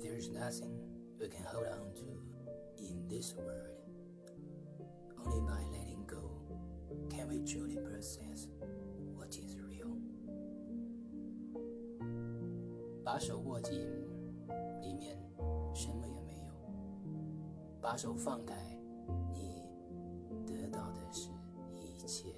[0.00, 0.78] There's nothing
[1.20, 2.06] we can hold on to
[2.78, 3.78] in this world.
[5.24, 6.30] Only by letting go
[7.08, 8.48] can we truly process
[9.14, 9.96] what is real.
[13.04, 13.80] 把手握紧，
[14.80, 15.18] 里面
[15.74, 16.52] 什么也没有；
[17.80, 18.54] 把手放开，
[19.32, 19.62] 你
[20.46, 21.30] 得到的是
[21.80, 22.28] 一切。